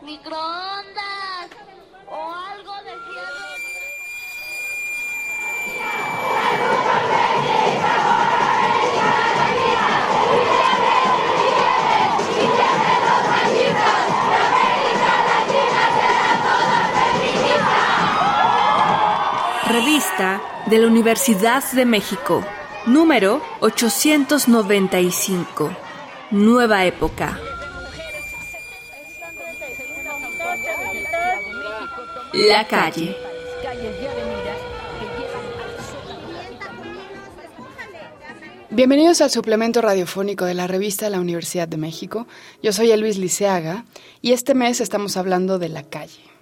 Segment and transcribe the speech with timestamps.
[0.00, 1.50] microondas
[2.08, 3.48] o algo de fierro.
[19.68, 22.42] Revista de la Universidad de México,
[22.86, 25.70] número 895.
[26.30, 27.38] Nueva época.
[32.36, 33.16] La calle.
[38.70, 42.26] Bienvenidos al suplemento radiofónico de la revista de la Universidad de México.
[42.60, 43.84] Yo soy Elvis Liceaga
[44.20, 46.33] y este mes estamos hablando de la calle.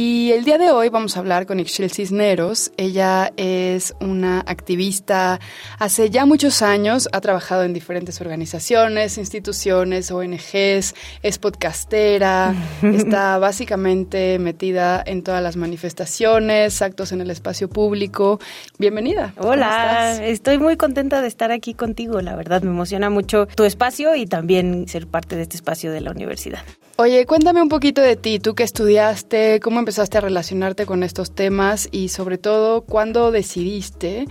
[0.00, 2.70] Y el día de hoy vamos a hablar con Ixchel Cisneros.
[2.76, 5.40] Ella es una activista,
[5.80, 14.38] hace ya muchos años ha trabajado en diferentes organizaciones, instituciones, ONGs, es podcastera, está básicamente
[14.38, 18.38] metida en todas las manifestaciones, actos en el espacio público.
[18.78, 19.34] Bienvenida.
[19.38, 24.14] Hola, estoy muy contenta de estar aquí contigo, la verdad me emociona mucho tu espacio
[24.14, 26.62] y también ser parte de este espacio de la universidad.
[27.00, 31.32] Oye, cuéntame un poquito de ti, tú que estudiaste, cómo empezaste a relacionarte con estos
[31.32, 34.26] temas y sobre todo cuándo decidiste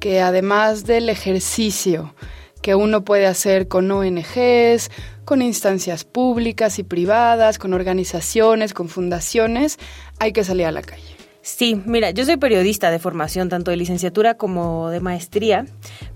[0.00, 2.16] que además del ejercicio
[2.60, 4.90] que uno puede hacer con ONGs,
[5.24, 9.78] con instancias públicas y privadas, con organizaciones, con fundaciones,
[10.18, 11.17] hay que salir a la calle.
[11.56, 15.64] Sí, mira, yo soy periodista de formación, tanto de licenciatura como de maestría,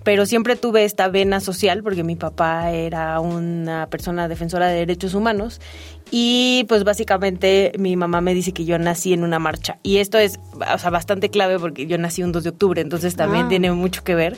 [0.05, 5.15] pero siempre tuve esta vena social porque mi papá era una persona defensora de derechos
[5.15, 5.59] humanos
[6.11, 10.19] y pues básicamente mi mamá me dice que yo nací en una marcha y esto
[10.19, 13.49] es o sea, bastante clave porque yo nací un 2 de octubre, entonces también Ah.
[13.49, 14.37] tiene mucho que ver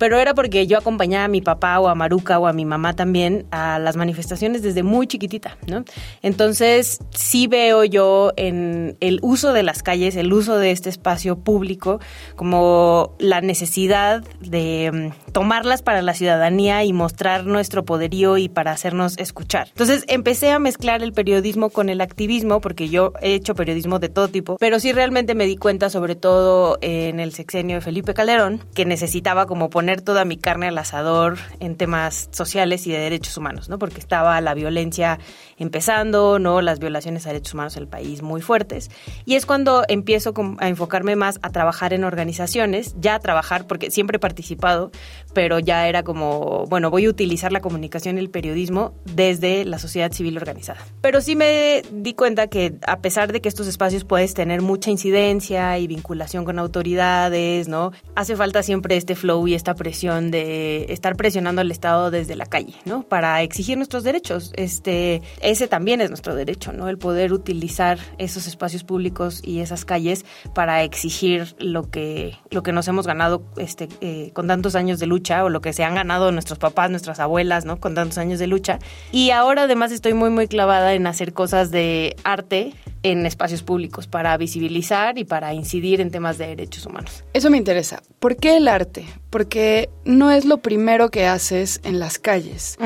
[0.00, 2.96] pero era porque yo acompañaba a mi papá o a Maruca o a mi mamá
[2.96, 5.84] también a las manifestaciones desde muy chiquitita, ¿no?
[6.22, 11.36] Entonces, sí veo yo en el uso de las calles, el uso de este espacio
[11.36, 12.00] público,
[12.34, 18.72] como la necesidad de mm, tomarlas para la ciudadanía y mostrar nuestro poderío y para
[18.72, 19.68] hacernos escuchar.
[19.68, 24.08] Entonces, empecé a mezclar el periodismo con el activismo, porque yo he hecho periodismo de
[24.08, 28.14] todo tipo, pero sí realmente me di cuenta, sobre todo en el sexenio de Felipe
[28.14, 32.98] Calderón, que necesitaba como poner toda mi carne al asador en temas sociales y de
[32.98, 33.78] derechos humanos, ¿no?
[33.78, 35.18] Porque estaba la violencia
[35.58, 36.60] empezando, ¿no?
[36.60, 38.90] Las violaciones a derechos humanos en el país muy fuertes.
[39.24, 43.90] Y es cuando empiezo a enfocarme más a trabajar en organizaciones, ya a trabajar, porque
[43.90, 44.90] siempre he participado,
[45.32, 49.78] pero ya era como, bueno, voy a utilizar la comunicación y el periodismo desde la
[49.78, 50.80] sociedad civil organizada.
[51.00, 54.90] Pero sí me di cuenta que a pesar de que estos espacios puedes tener mucha
[54.90, 57.92] incidencia y vinculación con autoridades, ¿no?
[58.14, 62.46] Hace falta siempre este flow y esta presión de estar presionando al Estado desde la
[62.46, 63.02] calle, ¿no?
[63.02, 64.52] Para exigir nuestros derechos.
[64.54, 66.88] Este, ese también es nuestro derecho, ¿no?
[66.88, 70.24] El poder utilizar esos espacios públicos y esas calles
[70.54, 75.06] para exigir lo que, lo que nos hemos ganado este, eh, con tantos años de
[75.06, 77.78] lucha o lo que se han ganado nuestros papás, nuestras abuelas, ¿no?
[77.78, 78.78] Con tantos años de lucha.
[79.12, 84.06] Y ahora además estoy muy, muy clavada en hacer cosas de arte en espacios públicos
[84.06, 87.24] para visibilizar y para incidir en temas de derechos humanos.
[87.32, 88.02] Eso me interesa.
[88.18, 89.06] ¿Por qué el arte?
[89.30, 92.76] Porque no es lo primero que haces en las calles.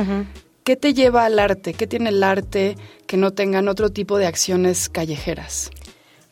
[0.65, 1.75] ¿Qué te lleva al arte?
[1.75, 5.71] ¿Qué tiene el arte que no tengan otro tipo de acciones callejeras?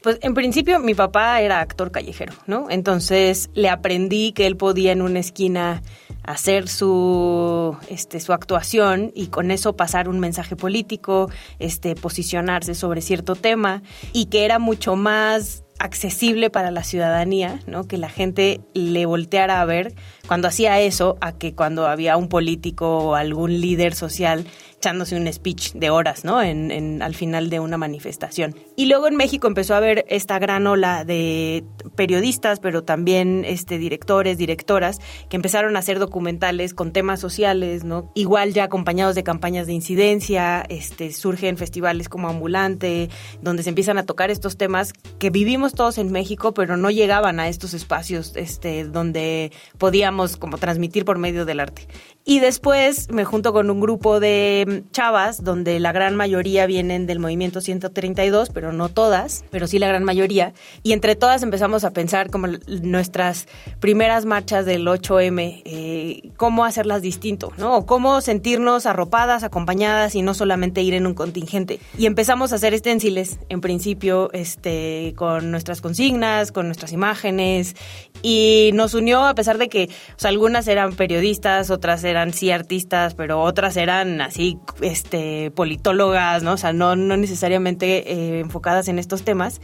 [0.02, 2.68] Pues en principio mi papá era actor callejero, ¿no?
[2.70, 5.82] Entonces le aprendí que él podía en una esquina
[6.24, 13.00] hacer su este su actuación y con eso pasar un mensaje político, este posicionarse sobre
[13.00, 13.82] cierto tema
[14.12, 17.88] y que era mucho más accesible para la ciudadanía, ¿no?
[17.88, 19.94] Que la gente le volteara a ver
[20.28, 24.46] cuando hacía eso a que cuando había un político o algún líder social
[24.82, 26.42] echándose un speech de horas, ¿no?
[26.42, 28.56] En, en- al final de una manifestación.
[28.74, 31.62] Y luego en México empezó a haber esta gran ola de
[31.94, 34.98] periodistas, pero también este, directores, directoras,
[35.28, 38.10] que empezaron a hacer documentales con temas sociales, ¿no?
[38.16, 43.08] Igual ya acompañados de campañas de incidencia, este, surgen festivales como Ambulante,
[43.40, 47.38] donde se empiezan a tocar estos temas que vivimos todos en México, pero no llegaban
[47.38, 51.86] a estos espacios este, donde podíamos como transmitir por medio del arte.
[52.24, 57.18] Y después me junto con un grupo de chavas, donde la gran mayoría vienen del
[57.18, 60.52] movimiento 132, pero no todas, pero sí la gran mayoría.
[60.84, 62.46] Y entre todas empezamos a pensar como
[62.82, 63.48] nuestras
[63.80, 67.76] primeras marchas del 8M, eh, cómo hacerlas distinto, ¿no?
[67.76, 71.80] O cómo sentirnos arropadas, acompañadas y no solamente ir en un contingente.
[71.98, 77.74] Y empezamos a hacer esténciles, en principio, este, con nuestras consignas, con nuestras imágenes,
[78.22, 79.90] y nos unió a pesar de que
[80.22, 86.52] algunas eran periodistas, otras eran sí artistas, pero otras eran así, este, politólogas, ¿no?
[86.52, 89.60] O sea, no, no necesariamente eh, enfocadas en estos temas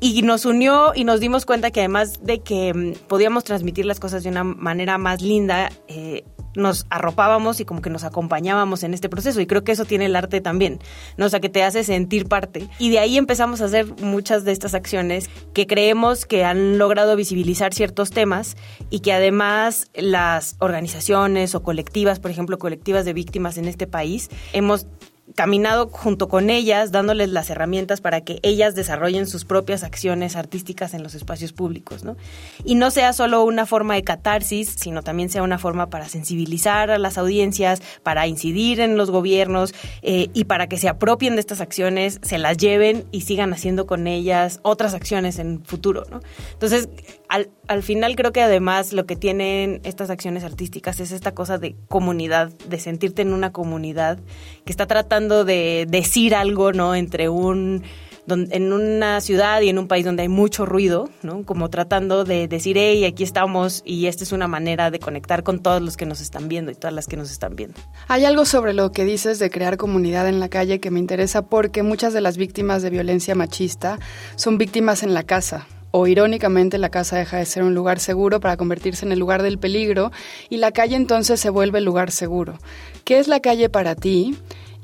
[0.00, 4.00] y nos unió y nos dimos cuenta que además de que mm, podíamos transmitir las
[4.00, 8.94] cosas de una manera más linda, eh, nos arropábamos y como que nos acompañábamos en
[8.94, 9.40] este proceso.
[9.40, 10.78] Y creo que eso tiene el arte también,
[11.16, 11.26] ¿no?
[11.26, 12.68] O sea, que te hace sentir parte.
[12.78, 17.16] Y de ahí empezamos a hacer muchas de estas acciones que creemos que han logrado
[17.16, 18.56] visibilizar ciertos temas
[18.90, 24.30] y que además las organizaciones o colectivas, por ejemplo, colectivas de víctimas en este país,
[24.52, 24.86] hemos
[25.34, 30.94] caminado junto con ellas, dándoles las herramientas para que ellas desarrollen sus propias acciones artísticas
[30.94, 32.16] en los espacios públicos, ¿no?
[32.64, 36.90] Y no sea solo una forma de catarsis, sino también sea una forma para sensibilizar
[36.90, 41.40] a las audiencias, para incidir en los gobiernos eh, y para que se apropien de
[41.40, 46.20] estas acciones, se las lleven y sigan haciendo con ellas otras acciones en futuro, ¿no?
[46.52, 46.88] Entonces,
[47.34, 51.58] al, al final creo que además lo que tienen estas acciones artísticas es esta cosa
[51.58, 54.20] de comunidad, de sentirte en una comunidad
[54.64, 56.94] que está tratando de decir algo, ¿no?
[56.94, 57.82] Entre un
[58.26, 61.44] en una ciudad y en un país donde hay mucho ruido, ¿no?
[61.44, 65.60] Como tratando de decir, hey, aquí estamos y esta es una manera de conectar con
[65.60, 67.78] todos los que nos están viendo y todas las que nos están viendo.
[68.08, 71.48] Hay algo sobre lo que dices de crear comunidad en la calle que me interesa
[71.48, 73.98] porque muchas de las víctimas de violencia machista
[74.36, 75.66] son víctimas en la casa,
[75.96, 79.44] o irónicamente la casa deja de ser un lugar seguro para convertirse en el lugar
[79.44, 80.10] del peligro
[80.50, 82.58] y la calle entonces se vuelve el lugar seguro.
[83.04, 84.36] ¿Qué es la calle para ti?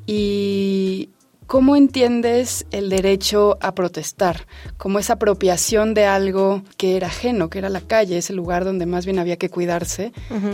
[0.06, 1.08] Y
[1.48, 4.46] ¿Cómo entiendes el derecho a protestar?
[4.76, 8.86] Como esa apropiación de algo que era ajeno, que era la calle, ese lugar donde
[8.86, 10.12] más bien había que cuidarse,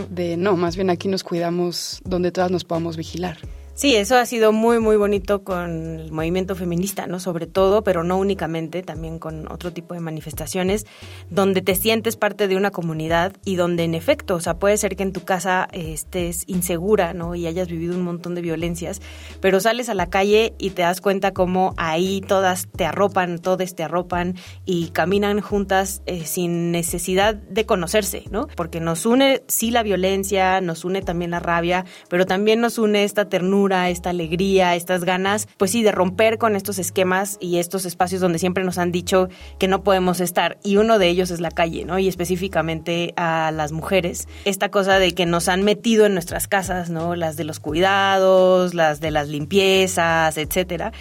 [0.09, 3.37] de no, más bien aquí nos cuidamos donde todas nos podamos vigilar.
[3.77, 7.19] Sí, eso ha sido muy, muy bonito con el movimiento feminista, ¿no?
[7.19, 10.87] Sobre todo, pero no únicamente, también con otro tipo de manifestaciones,
[11.29, 14.95] donde te sientes parte de una comunidad y donde en efecto, o sea, puede ser
[14.95, 17.35] que en tu casa eh, estés insegura, ¿no?
[17.35, 18.99] Y hayas vivido un montón de violencias,
[19.41, 23.75] pero sales a la calle y te das cuenta cómo ahí todas te arropan, todas
[23.75, 28.47] te arropan y caminan juntas eh, sin necesidad de conocerse, ¿no?
[28.55, 33.03] Porque nos une, sí, la violencia, nos une también la rabia, pero también nos une
[33.03, 37.85] esta ternura esta alegría, estas ganas, pues sí, de romper con estos esquemas y estos
[37.85, 39.29] espacios donde siempre nos han dicho
[39.59, 40.57] que no podemos estar.
[40.63, 41.99] Y uno de ellos es la calle, ¿no?
[41.99, 44.27] Y específicamente a las mujeres.
[44.45, 47.15] Esta cosa de que nos han metido en nuestras casas, ¿no?
[47.15, 50.91] Las de los cuidados, las de las limpiezas, etcétera.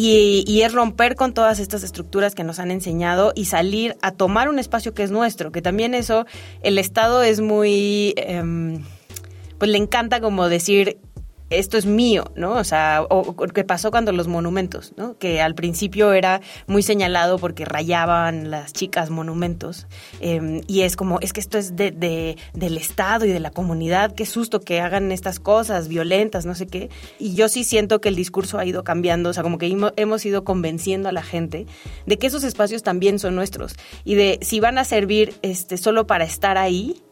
[0.00, 4.48] Y, es romper con todas estas estructuras que nos han enseñado y salir a tomar
[4.48, 6.24] un espacio que es nuestro, que también eso,
[6.62, 8.84] el Estado es muy, em,
[9.58, 10.98] pues le encanta como decir,
[11.50, 12.52] esto es mío, ¿no?
[12.52, 15.16] O sea, o, qué pasó cuando los monumentos, ¿no?
[15.18, 19.86] Que al principio era muy señalado porque rayaban las chicas monumentos.
[20.20, 23.50] Em, y es como, es que esto es de, de, del Estado y de la
[23.50, 26.90] comunidad, qué susto que hagan estas cosas violentas, no sé qué.
[27.18, 30.26] Y yo sí siento que el discurso ha ido cambiando, o sea, como que hemos
[30.26, 31.66] ido convenciendo a la gente
[32.06, 36.06] de que esos espacios también son nuestros y de si van a servir este, solo
[36.06, 37.02] para estar ahí,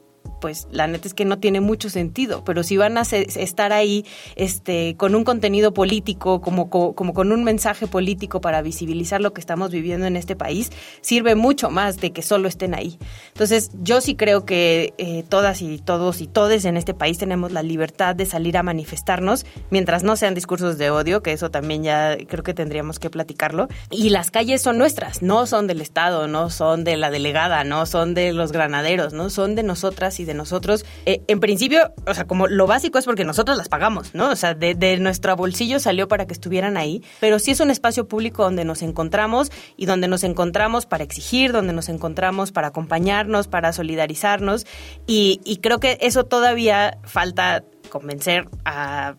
[0.41, 4.05] pues la neta es que no tiene mucho sentido, pero si van a estar ahí
[4.37, 9.41] este, con un contenido político, como, como con un mensaje político para visibilizar lo que
[9.41, 12.99] estamos viviendo en este país, sirve mucho más de que solo estén ahí.
[13.29, 17.53] Entonces, yo sí creo que eh, todas y todos y todes en este país tenemos
[17.53, 21.83] la libertad de salir a manifestarnos, mientras no sean discursos de odio, que eso también
[21.83, 23.69] ya creo que tendríamos que platicarlo.
[23.91, 27.87] Y las calles son nuestras, no son del Estado, no son de la delegada, no
[27.87, 32.15] son de los granaderos, no son de nosotras y de nosotros, eh, en principio, o
[32.15, 34.31] sea, como lo básico es porque nosotros las pagamos, ¿no?
[34.31, 38.07] O sea, de, nuestro bolsillo salió para que estuvieran ahí, pero sí es un espacio
[38.09, 43.49] público donde nos encontramos y donde nos encontramos para exigir, donde nos encontramos para acompañarnos,
[43.49, 44.67] para solidarizarnos
[45.07, 49.17] y creo que eso todavía falta convencer a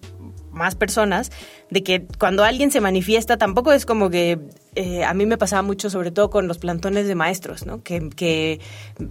[0.57, 1.31] más personas
[1.69, 4.39] de que cuando alguien se manifiesta tampoco es como que
[4.75, 7.81] eh, a mí me pasaba mucho sobre todo con los plantones de maestros, ¿no?
[7.81, 8.59] Que,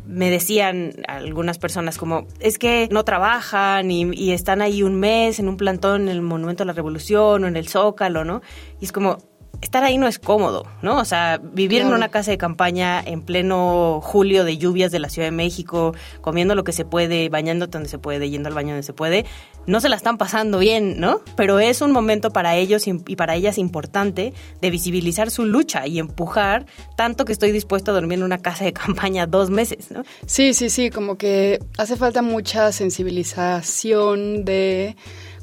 [0.06, 5.38] me decían algunas personas como es que no trabajan y, y, están ahí un mes
[5.38, 8.42] en un plantón en el Monumento a la Revolución o en el Zócalo, ¿no?
[8.80, 9.18] Y es como
[9.60, 10.98] estar ahí no es cómodo, ¿no?
[10.98, 15.08] O sea, vivir en una casa de campaña en pleno julio de lluvias de la
[15.08, 18.70] Ciudad de México, comiendo lo que se puede, bañándote donde se puede, yendo al baño
[18.70, 19.25] donde se puede,
[19.66, 21.20] no se la están pasando bien, ¿no?
[21.36, 25.98] Pero es un momento para ellos y para ellas importante de visibilizar su lucha y
[25.98, 30.04] empujar tanto que estoy dispuesto a dormir en una casa de campaña dos meses, ¿no?
[30.26, 34.96] Sí, sí, sí, como que hace falta mucha sensibilización de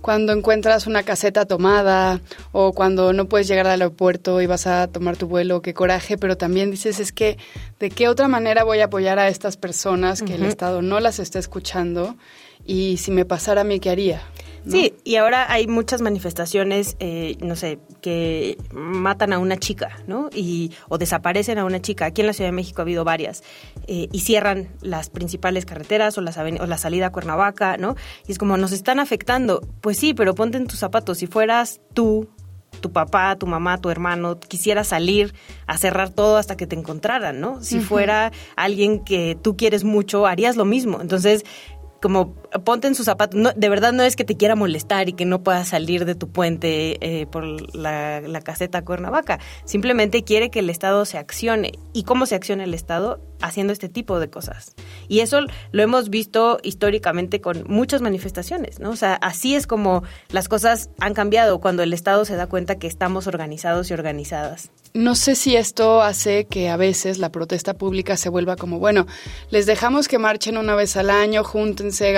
[0.03, 2.19] cuando encuentras una caseta tomada
[2.51, 6.17] o cuando no puedes llegar al aeropuerto y vas a tomar tu vuelo, qué coraje,
[6.17, 7.37] pero también dices, es que,
[7.79, 11.19] ¿de qué otra manera voy a apoyar a estas personas que el Estado no las
[11.19, 12.17] está escuchando?
[12.65, 14.21] Y si me pasara a mí, ¿qué haría?
[14.67, 20.29] Sí, y ahora hay muchas manifestaciones, eh, no sé, que matan a una chica, ¿no?
[20.33, 22.05] Y, o desaparecen a una chica.
[22.05, 23.43] Aquí en la Ciudad de México ha habido varias.
[23.87, 27.95] Eh, y cierran las principales carreteras o, las o la salida a Cuernavaca, ¿no?
[28.27, 29.61] Y es como, nos están afectando.
[29.81, 31.17] Pues sí, pero ponte en tus zapatos.
[31.17, 32.29] Si fueras tú,
[32.79, 35.33] tu papá, tu mamá, tu hermano, quisiera salir
[35.67, 37.61] a cerrar todo hasta que te encontraran, ¿no?
[37.61, 41.01] Si fuera alguien que tú quieres mucho, harías lo mismo.
[41.01, 41.43] Entonces,
[42.01, 43.39] como ponte en sus zapatos.
[43.55, 46.29] De verdad no es que te quiera molestar y que no puedas salir de tu
[46.29, 47.43] puente eh, por
[47.75, 49.39] la, la, caseta Cuernavaca.
[49.65, 51.73] Simplemente quiere que el Estado se accione.
[51.93, 53.21] ¿Y cómo se acciona el Estado?
[53.41, 54.75] Haciendo este tipo de cosas.
[55.07, 55.39] Y eso
[55.71, 58.91] lo hemos visto históricamente con muchas manifestaciones, ¿no?
[58.91, 62.75] O sea, así es como las cosas han cambiado cuando el Estado se da cuenta
[62.75, 64.71] que estamos organizados y organizadas.
[64.93, 69.07] No sé si esto hace que a veces la protesta pública se vuelva como, bueno,
[69.49, 72.13] les dejamos que marchen una vez al año, júntense,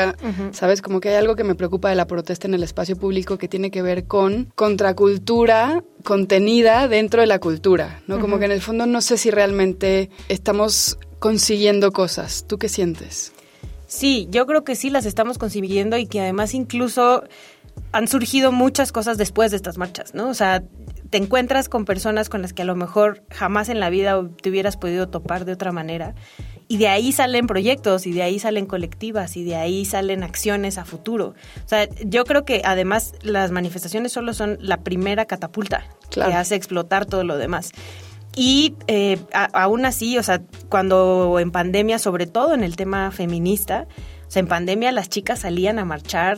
[0.52, 0.82] ¿sabes?
[0.82, 3.48] Como que hay algo que me preocupa de la protesta en el espacio público que
[3.48, 8.20] tiene que ver con contracultura contenida dentro de la cultura, ¿no?
[8.20, 12.46] Como que en el fondo no sé si realmente estamos consiguiendo cosas.
[12.48, 13.34] ¿Tú qué sientes?
[13.88, 17.24] Sí, yo creo que sí las estamos consiguiendo y que además incluso
[17.92, 20.30] han surgido muchas cosas después de estas marchas, ¿no?
[20.30, 20.64] O sea,
[21.10, 24.50] te encuentras con personas con las que a lo mejor jamás en la vida te
[24.50, 26.16] hubieras podido topar de otra manera.
[26.68, 30.78] Y de ahí salen proyectos, y de ahí salen colectivas, y de ahí salen acciones
[30.78, 31.36] a futuro.
[31.64, 36.56] O sea, yo creo que además las manifestaciones solo son la primera catapulta que hace
[36.56, 37.72] explotar todo lo demás.
[38.36, 43.88] Y eh, aún así, o sea, cuando en pandemia, sobre todo en el tema feminista,
[44.28, 46.38] o sea, en pandemia las chicas salían a marchar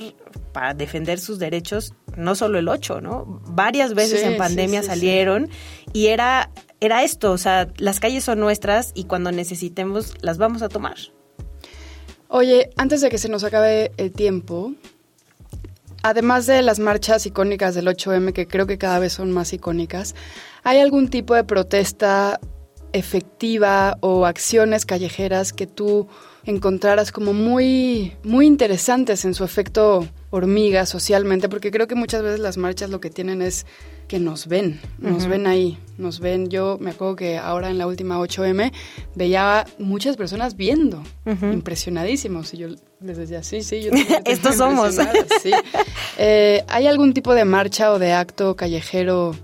[0.51, 3.41] para defender sus derechos, no solo el 8, ¿no?
[3.47, 5.49] Varias veces en pandemia salieron
[5.93, 10.61] y era, era esto, o sea, las calles son nuestras y cuando necesitemos las vamos
[10.61, 10.97] a tomar.
[12.27, 14.73] Oye, antes de que se nos acabe el tiempo,
[16.03, 20.13] además de las marchas icónicas del 8M, que creo que cada vez son más icónicas,
[20.63, 22.39] ¿hay algún tipo de protesta
[22.97, 26.07] efectiva o acciones callejeras que tú
[26.45, 32.39] encontraras como muy, muy interesantes en su efecto hormiga socialmente, porque creo que muchas veces
[32.39, 33.65] las marchas lo que tienen es
[34.07, 36.49] que nos ven, nos ven ahí, nos ven.
[36.49, 38.71] Yo me acuerdo que ahora en la última 8M
[39.15, 42.69] veía muchas personas viendo, impresionadísimos, y yo
[43.01, 43.91] les decía, sí, sí, yo
[44.25, 44.95] Estos somos.
[45.41, 45.51] Sí.
[46.19, 49.35] Eh, ¿Hay algún tipo de marcha o de acto callejero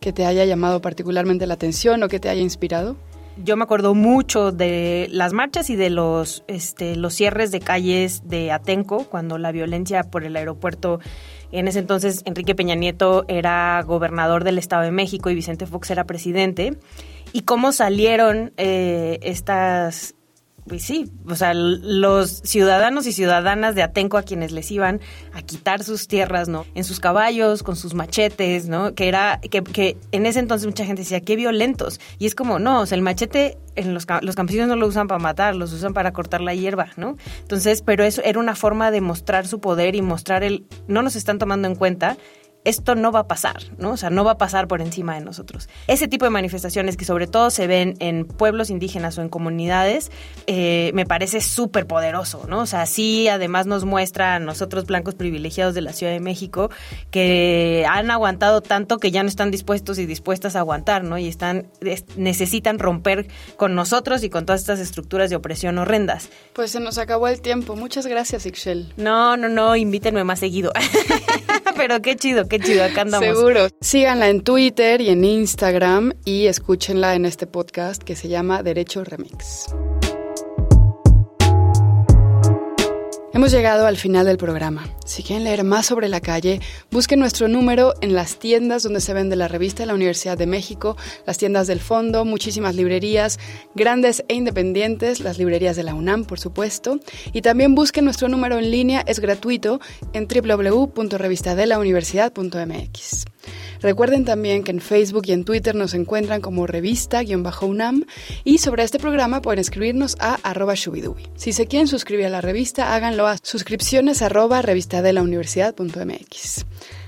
[0.00, 2.96] que te haya llamado particularmente la atención o que te haya inspirado?
[3.44, 8.22] yo me acuerdo mucho de las marchas y de los, este, los cierres de calles
[8.24, 11.00] de Atenco, cuando la violencia por el aeropuerto,
[11.52, 15.90] en ese entonces Enrique Peña Nieto era gobernador del Estado de México y Vicente Fox
[15.90, 16.78] era presidente,
[17.32, 20.14] y cómo salieron eh, estas
[20.68, 25.00] pues sí, o sea, los ciudadanos y ciudadanas de Atenco a quienes les iban
[25.32, 26.66] a quitar sus tierras, ¿no?
[26.74, 28.94] En sus caballos, con sus machetes, ¿no?
[28.94, 32.00] Que era, que, que en ese entonces mucha gente decía, qué violentos.
[32.18, 35.08] Y es como, no, o sea, el machete, en los, los campesinos no lo usan
[35.08, 37.16] para matar, los usan para cortar la hierba, ¿no?
[37.40, 41.16] Entonces, pero eso era una forma de mostrar su poder y mostrar el, no nos
[41.16, 42.16] están tomando en cuenta
[42.68, 43.92] esto no va a pasar, ¿no?
[43.92, 45.68] O sea, no va a pasar por encima de nosotros.
[45.86, 50.10] Ese tipo de manifestaciones que sobre todo se ven en pueblos indígenas o en comunidades,
[50.46, 52.60] eh, me parece súper poderoso, ¿no?
[52.60, 56.70] O sea, sí además nos muestra a nosotros blancos privilegiados de la Ciudad de México
[57.10, 61.18] que han aguantado tanto que ya no están dispuestos y dispuestas a aguantar, ¿no?
[61.18, 61.68] Y están,
[62.16, 66.28] necesitan romper con nosotros y con todas estas estructuras de opresión horrendas.
[66.52, 67.76] Pues se nos acabó el tiempo.
[67.76, 68.92] Muchas gracias, Ixchel.
[68.96, 70.72] No, no, no, invítenme más seguido.
[71.78, 73.28] Pero qué chido, qué chido, acá andamos.
[73.28, 73.68] Seguro.
[73.80, 79.04] Síganla en Twitter y en Instagram y escúchenla en este podcast que se llama Derecho
[79.04, 79.66] Remix.
[83.38, 84.84] Hemos llegado al final del programa.
[85.06, 89.14] Si quieren leer más sobre la calle, busquen nuestro número en las tiendas donde se
[89.14, 93.38] vende la revista de la Universidad de México, las tiendas del fondo, muchísimas librerías,
[93.76, 96.98] grandes e independientes, las librerías de la UNAM, por supuesto.
[97.32, 99.78] Y también busquen nuestro número en línea, es gratuito,
[100.14, 103.24] en www.revistadelauniversidad.mx.
[103.80, 108.04] Recuerden también que en Facebook y en Twitter nos encuentran como revista-unam
[108.44, 111.24] y sobre este programa pueden escribirnos a arroba shubidubi.
[111.36, 116.64] Si se quieren suscribir a la revista, háganlo a suscripciones arroba revistadelauniversidad.mx.